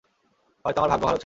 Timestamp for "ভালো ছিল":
1.03-1.19